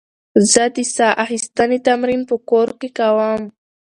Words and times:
زه 0.51 0.63
د 0.75 0.77
ساه 0.95 1.17
اخیستنې 1.23 1.77
تمرین 1.87 2.21
په 2.29 2.35
کور 2.49 2.67
کې 2.79 2.89
کوم. 2.97 3.41